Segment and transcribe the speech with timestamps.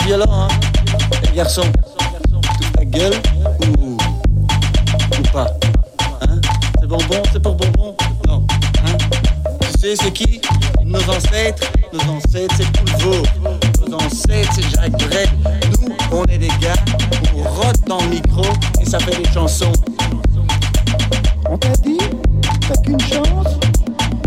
[0.00, 0.48] Violent, hein.
[1.24, 1.70] Les garçons,
[2.30, 3.14] toute la gueule
[3.78, 3.96] ou,
[5.32, 5.46] pas
[6.22, 6.40] Hein
[6.80, 8.44] C'est bonbon, c'est pour bonbon Non.
[8.84, 8.96] Hein
[9.60, 10.40] Tu sais, c'est qui?
[10.84, 11.70] Nos ancêtres.
[11.92, 13.22] Nos ancêtres, c'est Poulvo.
[13.88, 15.28] Nos ancêtres, c'est Jacques Brel.
[15.80, 16.74] Nous, on est des gars,
[17.36, 18.44] on rote dans le micro
[18.80, 19.72] et ça fait des chansons.
[21.48, 21.98] On t'a dit
[22.68, 23.58] T'as qu'une chance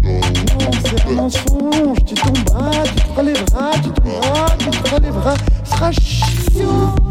[0.04, 1.98] Non, c'est un mensonge.
[2.06, 5.36] Tu tomberas, tu te relèveras, tu tomberas, tu te relèveras.
[5.38, 7.05] Ce sera.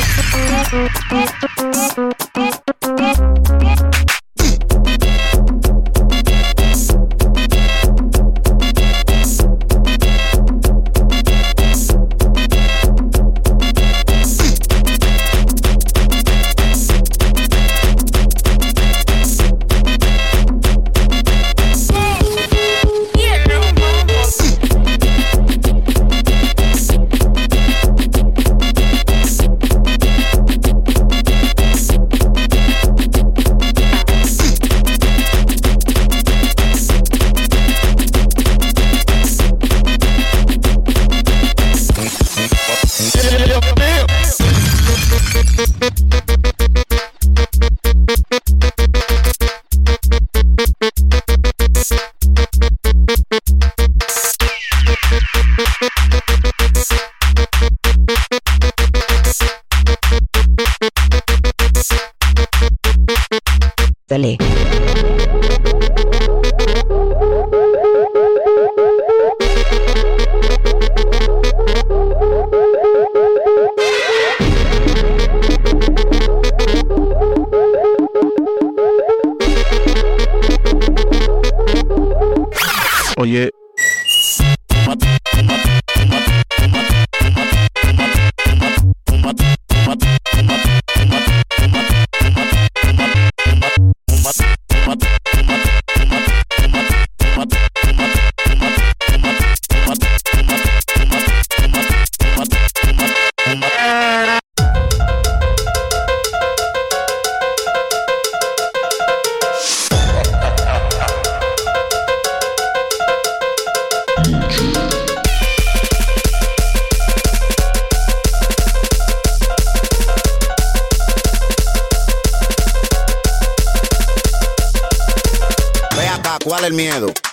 [0.00, 2.09] Thank you.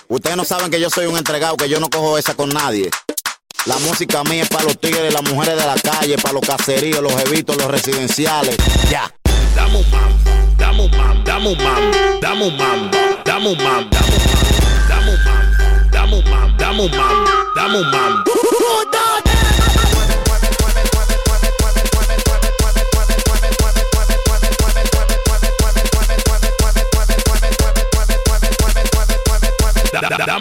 [0.08, 2.90] Ustedes no saben que yo soy un entregado, que yo no cojo esa con nadie.
[3.64, 7.00] La música mía es para los tigres, las mujeres de la calle, para los caseríos,
[7.00, 8.56] los evitos, los residenciales.
[8.90, 9.10] Ya.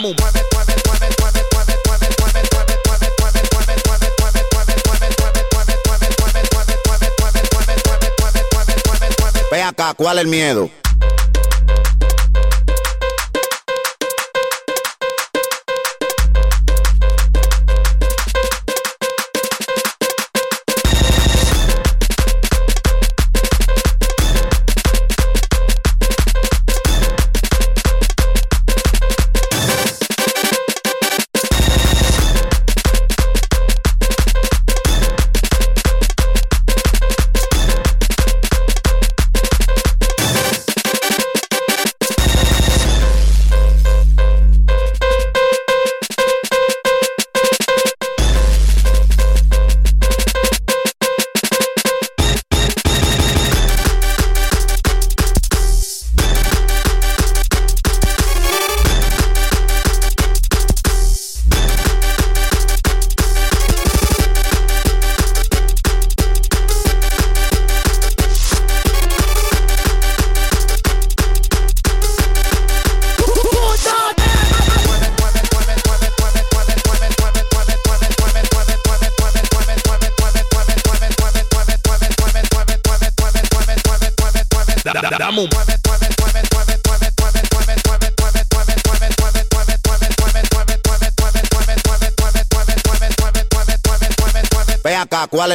[0.08, 0.32] como
[10.04, 10.70] mueve, mueve,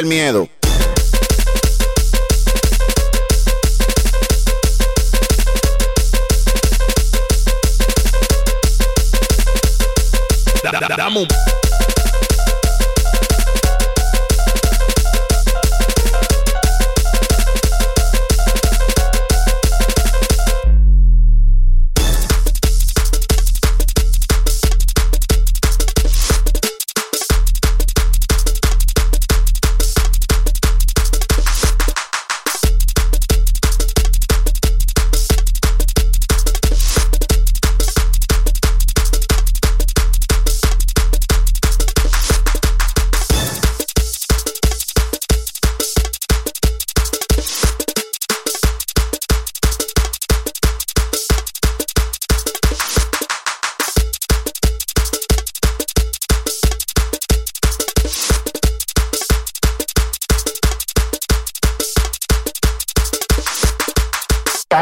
[0.02, 0.48] el miedo.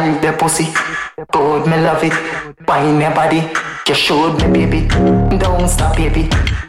[0.00, 0.66] Girl, the pussy,
[1.30, 2.14] good, me love it.
[2.66, 3.42] Wine your body,
[3.86, 4.88] you showed me, baby.
[5.36, 6.26] Don't stop, baby.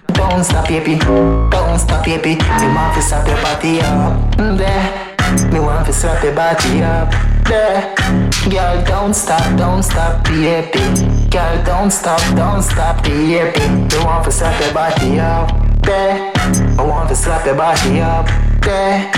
[0.08, 0.98] Don't stop, baby.
[0.98, 2.36] Don't stop, baby.
[2.36, 4.36] Me want to slap your body up.
[4.36, 5.50] There.
[5.50, 7.10] Me want to slap your body up.
[7.46, 7.96] There.
[8.50, 11.30] Girl, don't stop, don't stop, baby.
[11.30, 13.60] Girl, don't stop, don't stop, baby.
[13.70, 15.50] Me want to slap your body up.
[15.84, 16.34] There.
[16.78, 19.12] I want to slap your body up there.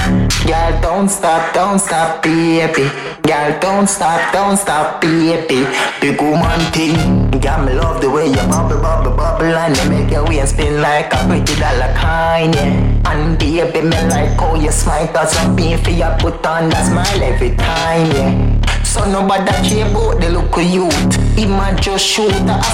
[0.45, 2.89] Girl, don't stop, don't stop, baby.
[3.21, 5.65] Girl, don't stop, don't stop, baby.
[6.01, 7.31] Big woman thing.
[7.39, 10.81] Girl, me love the way you bubble, bubble, bubble, and you make your waist spin
[10.81, 13.11] like a pretty dollar coin, yeah.
[13.11, 15.55] And baby, me like how you smile, cause I'm
[15.91, 18.83] you put on that smile every time, yeah.
[18.83, 21.19] So nobody care about the of youth.
[21.47, 22.31] Might just shoot,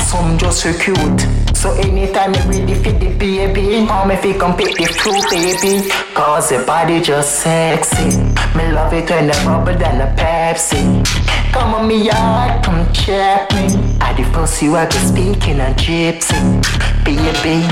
[0.07, 1.48] some just recruit.
[1.59, 5.89] So anytime you ready for the baby, how you come pick the fruit, baby.
[6.13, 8.17] Cause your body just sexy.
[8.55, 11.03] Me love it when the bubble than a Pepsi.
[11.51, 13.75] Come on me yard, come check me.
[13.99, 16.63] I the first you I can speak in a gypsy.
[17.03, 17.67] Baby,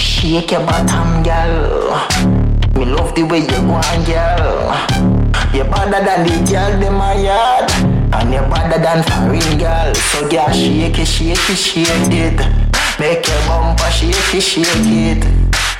[0.00, 2.00] shake your bottom, girl.
[2.72, 4.72] Me love the way you go girl.
[5.52, 7.70] You're better than the girl them a yard,
[8.14, 9.94] and you're better than foreign girl.
[9.94, 12.69] So girl, shake it, shake it, shake it.
[13.00, 15.24] Make your bumper shake it, shake it.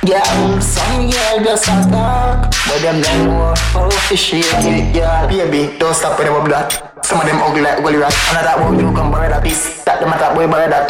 [0.09, 5.29] Girl, some girl just a talk, but them don't know how to shake it, girl.
[5.29, 7.05] Baby, don't stop with them that.
[7.05, 8.15] Some of them ugly like gully rat.
[8.33, 9.85] And that boy you come borrow that piece.
[9.85, 10.89] That them a that boy borrow that.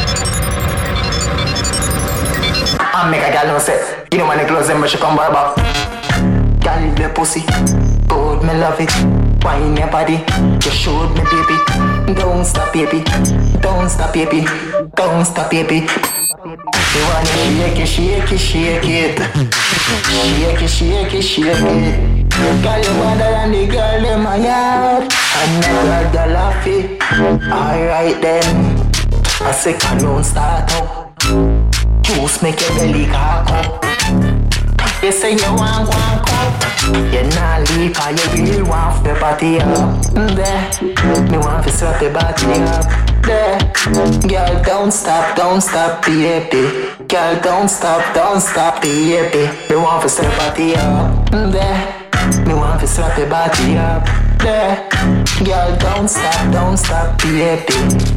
[2.78, 5.16] I make a girl know say, you know when they close them, but she come
[5.16, 5.56] borrow back.
[6.62, 7.42] Girl, the pussy,
[8.06, 8.94] good, me love it.
[9.42, 10.22] Wine your body,
[10.62, 12.14] you showed me, baby.
[12.14, 13.02] Don't stop, baby.
[13.58, 14.46] Don't stop, baby.
[14.94, 15.88] Don't stop, baby.
[16.92, 19.18] You wanna shake it, shake it, shake it.
[20.10, 22.30] Shake it, shake it, shake it.
[22.62, 25.12] Girl, you better than the girl in my yard.
[26.30, 27.00] Laugh it.
[27.02, 28.90] Alright then.
[29.40, 31.18] I say, don't start up.
[32.02, 33.84] Juice make your belly cock up.
[35.02, 39.58] You say you want one cup You not leave cause you really want the body
[39.58, 43.58] up There, me want to slap the body up There,
[44.28, 46.10] girl don't stop, don't stop the
[46.50, 51.52] baby Girl don't stop, don't stop the baby Me want to slap the body up
[51.52, 51.99] There,
[52.38, 54.04] me want to slap your body up
[54.38, 54.88] There,
[55.44, 57.64] girl don't stop, don't stop baby.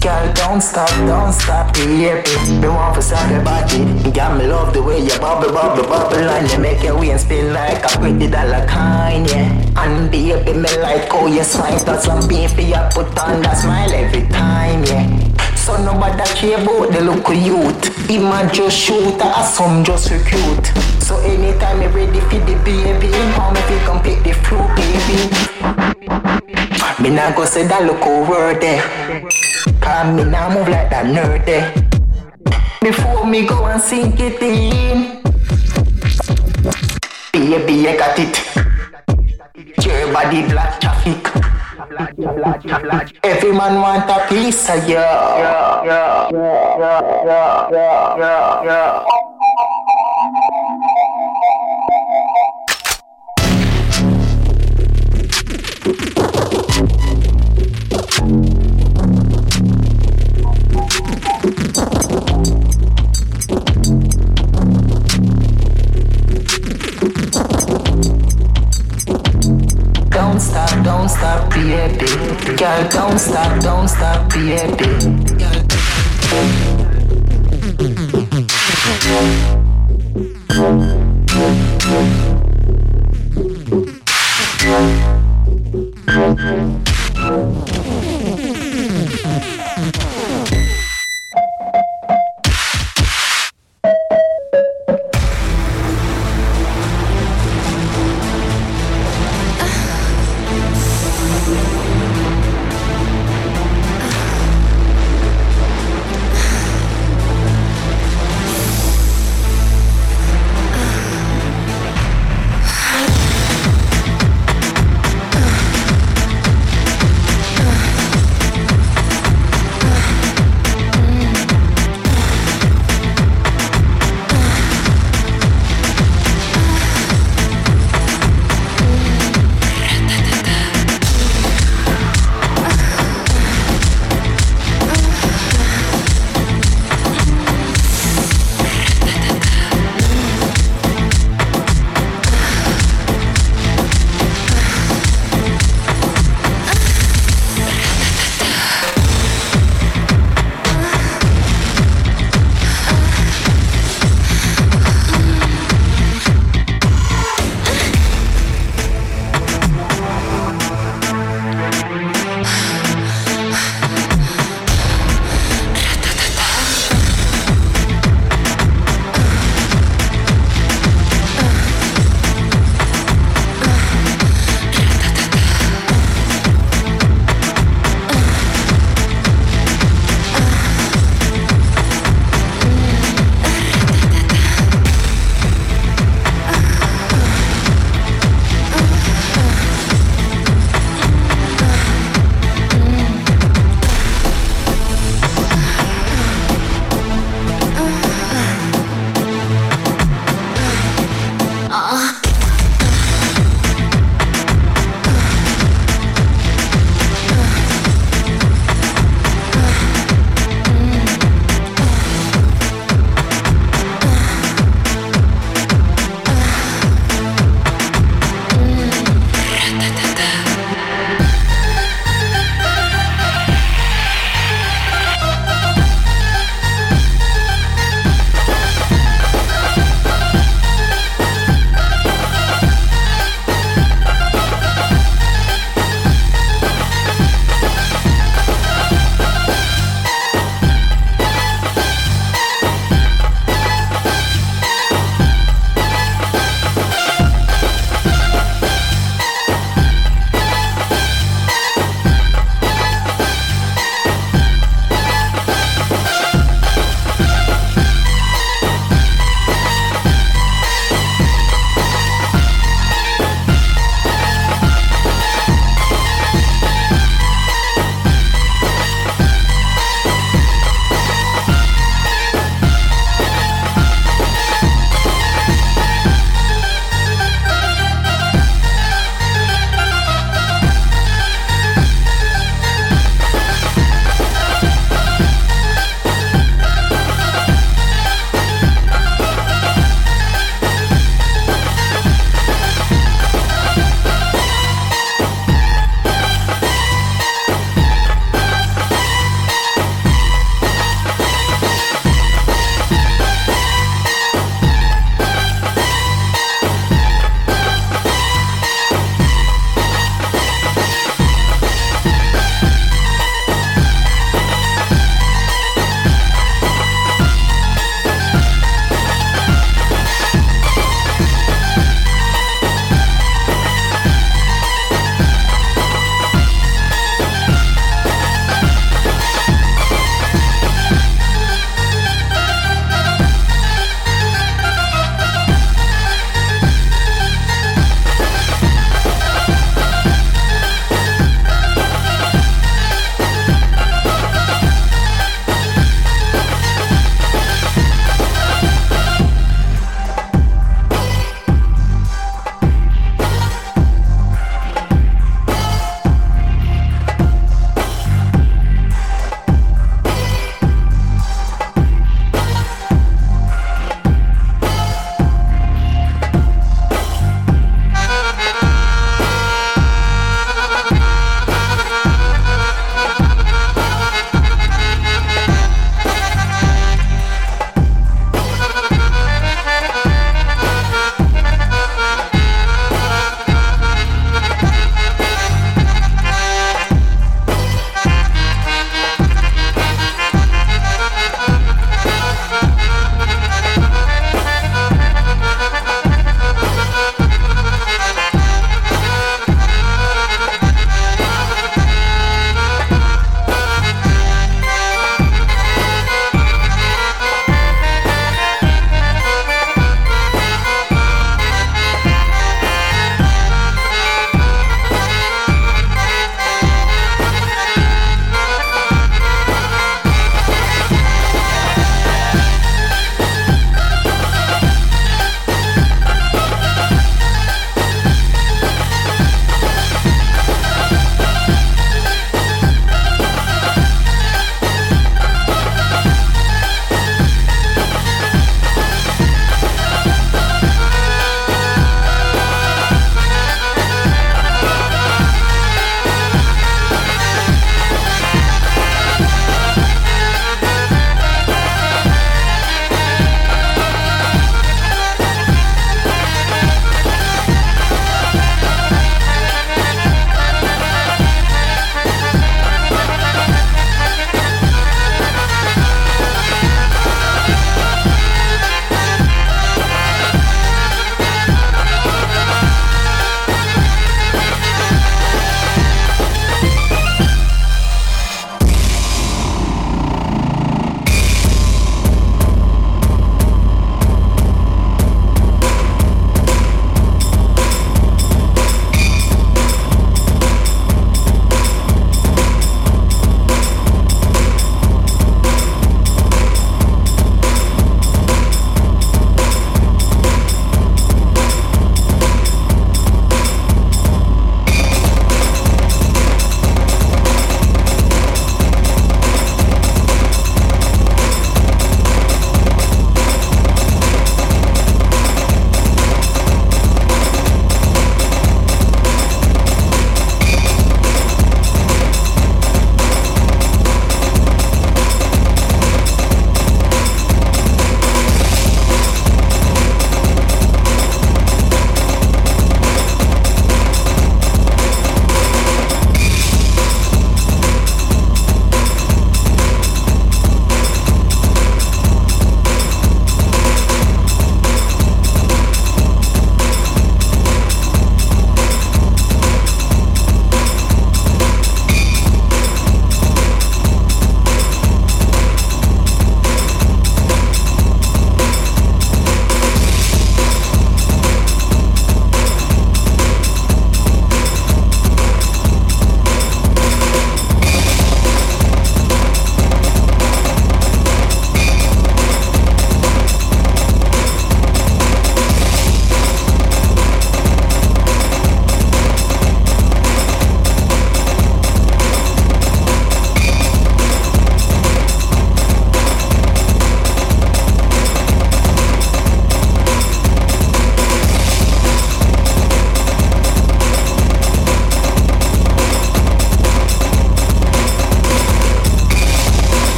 [0.00, 2.22] Girl don't stop, don't stop baby.
[2.60, 3.84] Me want to slap your body.
[4.10, 7.52] Girl me love the way you bubble, bubble, bubble And you make your waist spin
[7.52, 9.82] like a pretty dollar coin, yeah.
[9.82, 13.92] And baby me like how you Cause I'm being for you put on that smile
[13.92, 15.35] every time, yeah
[15.66, 17.82] so nobody care about the of youth.
[18.08, 20.64] Might just shoot or some just recruit.
[21.02, 25.18] So anytime you ready for the baby How me fi come pick the fruit, baby?
[27.02, 28.82] Me nah go say that look over there
[29.80, 31.72] Cause me nah move like that nerd there
[32.80, 35.22] Before me go and sink it in.
[37.32, 39.84] Baby, you got it.
[39.84, 41.55] Your body black traffic
[43.22, 44.94] Every man want a piece of you.
[44.94, 49.06] Yeah, yeah, yeah, yeah, yeah, yeah, yeah.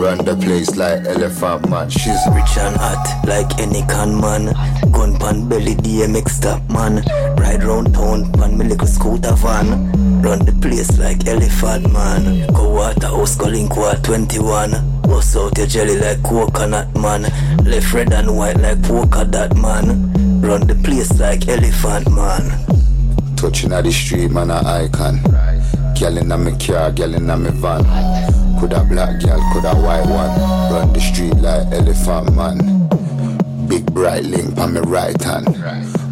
[0.00, 1.88] Run the place like Elephant Man.
[1.88, 4.52] She's rich and hot like any con man.
[4.92, 7.02] Gun pan belly DMX stop man.
[7.36, 9.92] Ride round town pan me little scooter van.
[10.20, 12.46] Run the place like Elephant Man.
[12.52, 15.00] Go water house go link 21.
[15.02, 17.22] Bust out your jelly like coconut man.
[17.64, 20.12] Left red and white like polka dot man.
[20.40, 23.36] Run the place like Elephant Man.
[23.36, 25.20] Touching at the street, man, a icon.
[25.98, 28.43] Girl in a me car, girl in a me van.
[28.58, 30.30] Coulda black girl, coulda white one.
[30.72, 33.68] Run the street like elephant man.
[33.68, 35.46] Big bright link on me right hand.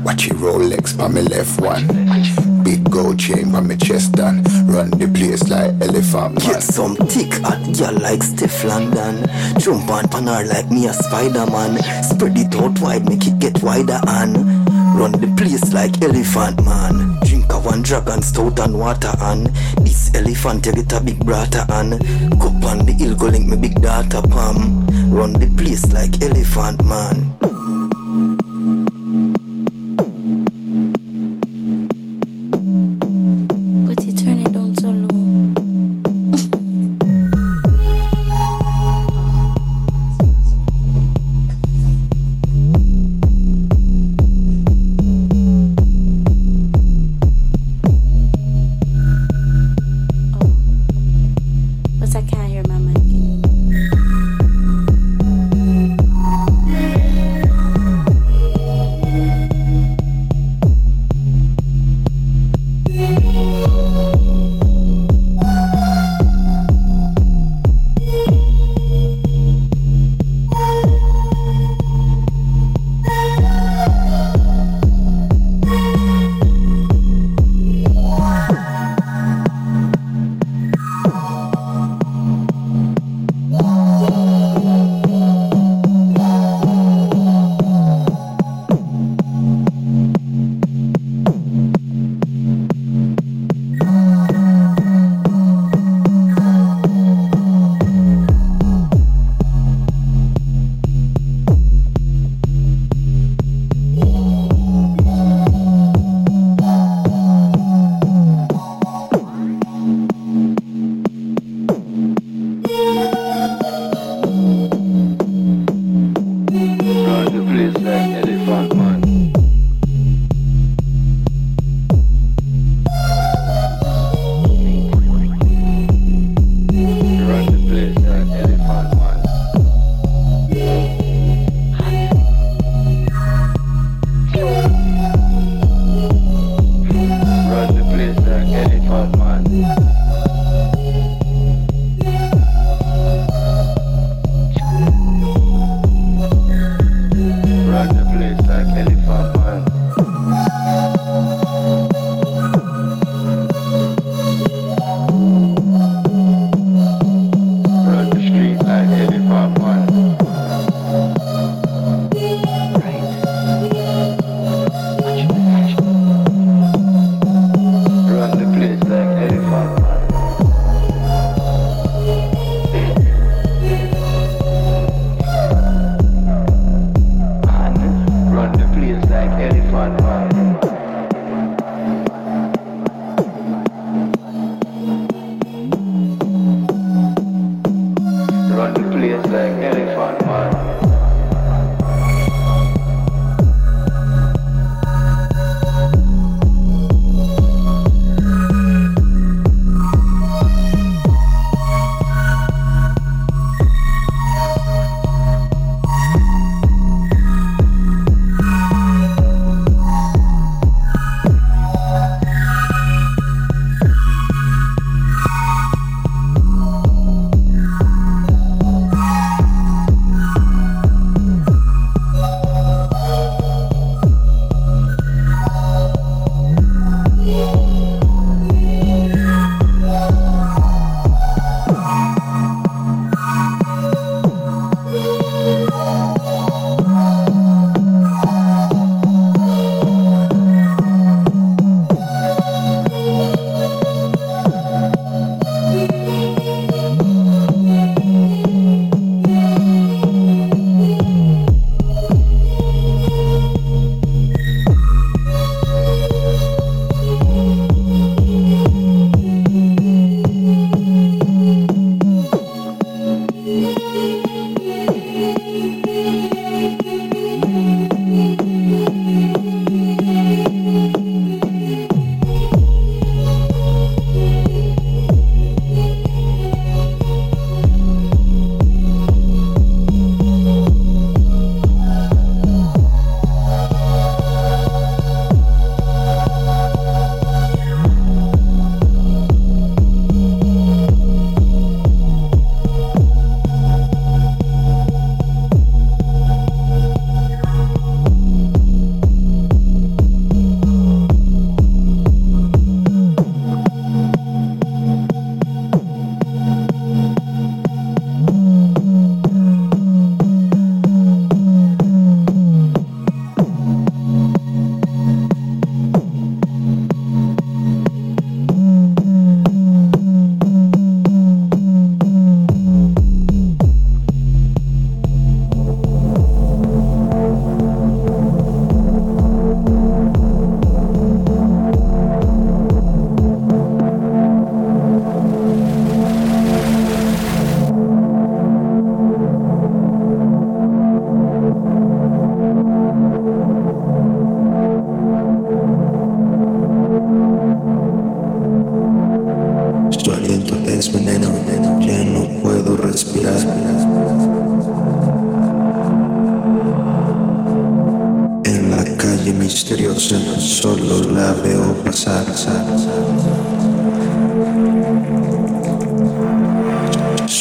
[0.05, 2.63] Watch it Rolex on me left one.
[2.65, 6.53] Big gold chain on me chest and run the place like elephant man.
[6.53, 9.61] Get some thick hot girl like Stefflon Don.
[9.61, 11.79] Jump on pan her like me a Spider Man.
[12.03, 14.72] Spread it out wide, make it get wider and.
[14.95, 17.19] Run the place like elephant man.
[17.25, 19.47] Drink a one dragon stout and water and
[19.79, 21.99] this elephant you get a big brata and
[22.39, 24.87] go on the hill go link me big data palm.
[25.11, 27.42] Run the place like elephant man.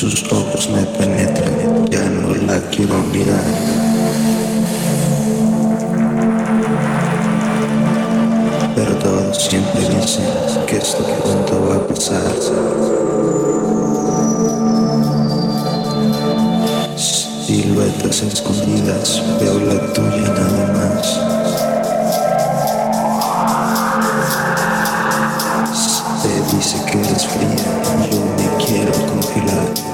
[0.01, 3.43] Sus ojos me penetran, ya no la quiero mirar.
[8.75, 10.25] Pero todos siempre dicen
[10.65, 12.33] que esto pronto va a pasar.
[17.45, 21.31] Siluetas escondidas, veo la tuya nada más.
[26.57, 29.90] dice que eres fría, yo me quiero congelar.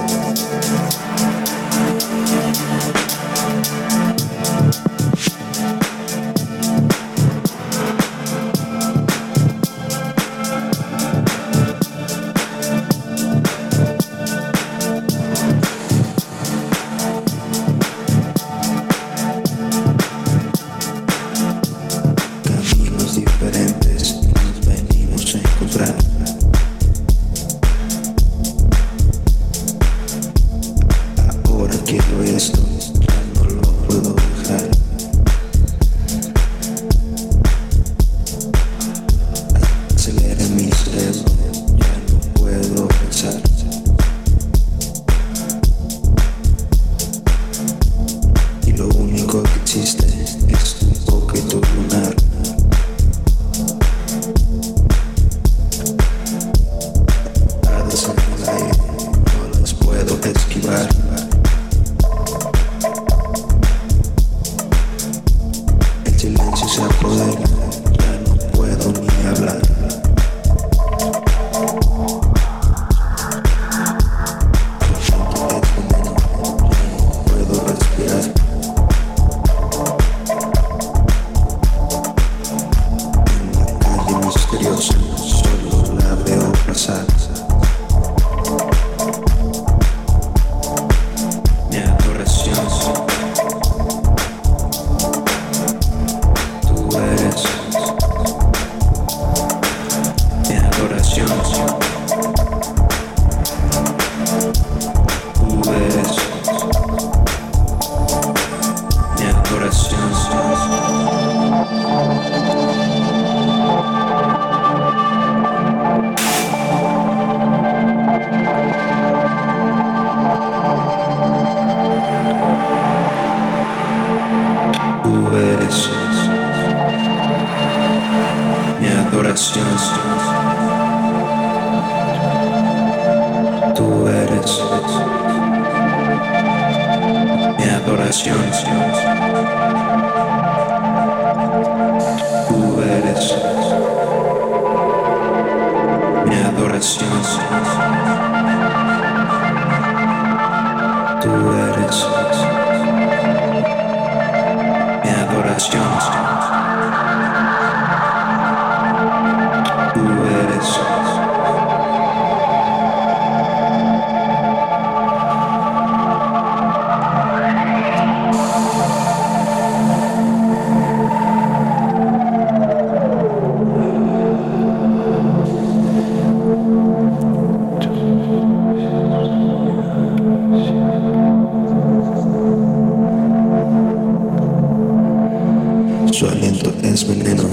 [186.18, 187.44] Su aliento es veneno,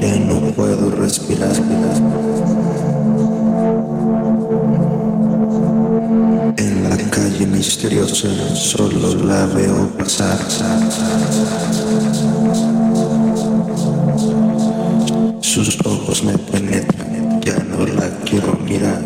[0.00, 1.54] ya no puedo respirar.
[6.56, 10.38] En la calle misteriosa solo la veo pasar.
[15.42, 19.05] Sus ojos me penetran, ya no la quiero mirar.